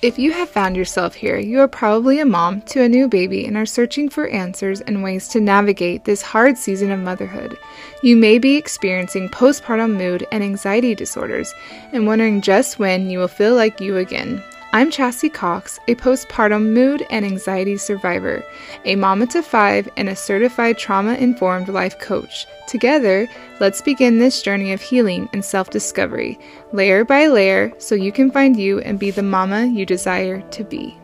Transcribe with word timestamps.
If 0.00 0.16
you 0.16 0.30
have 0.30 0.48
found 0.48 0.76
yourself 0.76 1.16
here, 1.16 1.38
you 1.38 1.58
are 1.58 1.66
probably 1.66 2.20
a 2.20 2.24
mom 2.24 2.60
to 2.66 2.82
a 2.82 2.88
new 2.88 3.08
baby 3.08 3.44
and 3.46 3.56
are 3.56 3.66
searching 3.66 4.08
for 4.08 4.28
answers 4.28 4.80
and 4.80 5.02
ways 5.02 5.26
to 5.30 5.40
navigate 5.40 6.04
this 6.04 6.22
hard 6.22 6.56
season 6.56 6.92
of 6.92 7.00
motherhood. 7.00 7.58
You 8.00 8.16
may 8.16 8.38
be 8.38 8.54
experiencing 8.54 9.28
postpartum 9.28 9.96
mood 9.96 10.24
and 10.30 10.44
anxiety 10.44 10.94
disorders 10.94 11.52
and 11.90 12.06
wondering 12.06 12.42
just 12.42 12.78
when 12.78 13.10
you 13.10 13.18
will 13.18 13.26
feel 13.26 13.56
like 13.56 13.80
you 13.80 13.96
again. 13.96 14.40
I'm 14.70 14.90
Chassie 14.90 15.32
Cox, 15.32 15.80
a 15.88 15.94
postpartum 15.94 16.74
mood 16.74 17.06
and 17.08 17.24
anxiety 17.24 17.78
survivor, 17.78 18.44
a 18.84 18.96
mama 18.96 19.26
to 19.28 19.42
five, 19.42 19.88
and 19.96 20.10
a 20.10 20.16
certified 20.16 20.76
trauma 20.76 21.14
informed 21.14 21.68
life 21.68 21.98
coach. 21.98 22.46
Together, 22.66 23.26
let's 23.60 23.80
begin 23.80 24.18
this 24.18 24.42
journey 24.42 24.72
of 24.74 24.82
healing 24.82 25.26
and 25.32 25.42
self 25.42 25.70
discovery, 25.70 26.38
layer 26.72 27.02
by 27.02 27.28
layer, 27.28 27.72
so 27.78 27.94
you 27.94 28.12
can 28.12 28.30
find 28.30 28.58
you 28.58 28.80
and 28.80 28.98
be 28.98 29.10
the 29.10 29.22
mama 29.22 29.64
you 29.64 29.86
desire 29.86 30.42
to 30.50 30.64
be. 30.64 30.98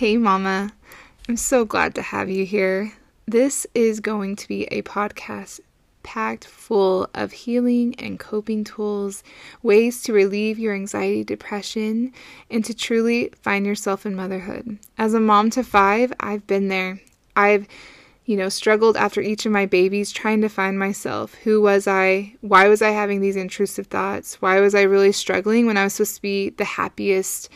Hey, 0.00 0.16
Mama. 0.16 0.72
I'm 1.28 1.36
so 1.36 1.66
glad 1.66 1.94
to 1.96 2.00
have 2.00 2.30
you 2.30 2.46
here. 2.46 2.94
This 3.26 3.66
is 3.74 4.00
going 4.00 4.34
to 4.36 4.48
be 4.48 4.64
a 4.68 4.80
podcast 4.80 5.60
packed 6.02 6.46
full 6.46 7.10
of 7.12 7.32
healing 7.32 7.94
and 7.98 8.18
coping 8.18 8.64
tools, 8.64 9.22
ways 9.62 10.00
to 10.04 10.14
relieve 10.14 10.58
your 10.58 10.72
anxiety, 10.72 11.22
depression, 11.22 12.14
and 12.50 12.64
to 12.64 12.72
truly 12.72 13.30
find 13.42 13.66
yourself 13.66 14.06
in 14.06 14.14
motherhood. 14.16 14.78
As 14.96 15.12
a 15.12 15.20
mom 15.20 15.50
to 15.50 15.62
five, 15.62 16.14
I've 16.18 16.46
been 16.46 16.68
there. 16.68 16.98
I've 17.36 17.68
you 18.24 18.36
know, 18.36 18.48
struggled 18.48 18.96
after 18.96 19.20
each 19.20 19.44
of 19.44 19.52
my 19.52 19.66
babies 19.66 20.12
trying 20.12 20.40
to 20.40 20.48
find 20.48 20.78
myself. 20.78 21.34
Who 21.42 21.60
was 21.60 21.88
I? 21.88 22.36
Why 22.40 22.68
was 22.68 22.80
I 22.80 22.90
having 22.90 23.20
these 23.20 23.34
intrusive 23.34 23.88
thoughts? 23.88 24.40
Why 24.40 24.60
was 24.60 24.74
I 24.74 24.82
really 24.82 25.12
struggling 25.12 25.66
when 25.66 25.76
I 25.76 25.84
was 25.84 25.94
supposed 25.94 26.14
to 26.14 26.22
be 26.22 26.50
the 26.50 26.64
happiest 26.64 27.50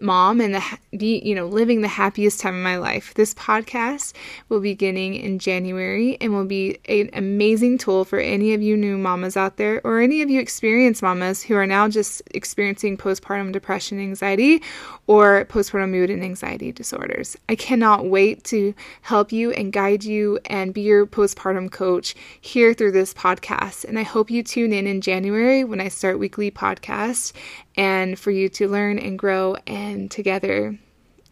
mom 0.00 0.40
and 0.40 0.54
the 0.54 0.62
be 0.96 1.20
you 1.24 1.34
know 1.34 1.46
living 1.46 1.82
the 1.82 1.88
happiest 1.88 2.40
time 2.40 2.54
of 2.54 2.62
my 2.62 2.78
life. 2.78 3.12
This 3.14 3.34
podcast 3.34 4.14
will 4.48 4.60
be 4.60 4.68
beginning 4.78 5.16
in 5.16 5.40
January 5.40 6.16
and 6.20 6.32
will 6.32 6.44
be 6.44 6.78
an 6.88 7.10
amazing 7.14 7.78
tool 7.78 8.04
for 8.04 8.20
any 8.20 8.54
of 8.54 8.62
you 8.62 8.76
new 8.76 8.96
mamas 8.96 9.36
out 9.36 9.56
there 9.56 9.80
or 9.82 9.98
any 9.98 10.22
of 10.22 10.30
you 10.30 10.40
experienced 10.40 11.02
mamas 11.02 11.42
who 11.42 11.56
are 11.56 11.66
now 11.66 11.88
just 11.88 12.22
experiencing 12.32 12.96
postpartum 12.96 13.50
depression, 13.50 13.98
anxiety, 13.98 14.62
or 15.08 15.46
postpartum 15.46 15.90
mood 15.90 16.10
and 16.10 16.22
anxiety 16.22 16.70
disorders. 16.70 17.36
I 17.48 17.56
cannot 17.56 18.06
wait 18.06 18.44
to 18.44 18.72
help 19.02 19.32
you 19.32 19.50
and 19.50 19.72
guide 19.72 20.04
you 20.04 20.38
and 20.44 20.72
be 20.72 20.82
your 20.82 21.06
postpartum 21.06 21.72
coach 21.72 22.14
here 22.40 22.72
through 22.72 22.92
this 22.92 23.12
podcast. 23.14 23.84
And 23.84 23.98
I 23.98 24.02
hope 24.04 24.30
you 24.30 24.44
tune 24.44 24.72
in 24.72 24.86
in 24.86 25.00
January 25.00 25.64
when 25.64 25.80
I 25.80 25.88
start 25.88 26.20
weekly 26.20 26.52
podcasts 26.52 27.32
and 27.76 28.18
for 28.18 28.30
you 28.32 28.48
to 28.48 28.68
learn 28.68 28.98
and 28.98 29.18
grow 29.18 29.56
and 29.88 30.10
together, 30.10 30.78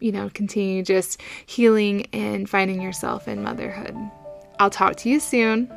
you 0.01 0.13
know, 0.13 0.31
continue 0.33 0.83
just 0.83 1.21
healing 1.47 2.07
and 2.13 2.49
finding 2.49 2.81
yourself 2.81 3.29
in 3.29 3.43
motherhood. 3.43 3.97
I'll 4.59 4.71
talk 4.71 4.97
to 4.97 5.09
you 5.09 5.21
soon. 5.21 5.71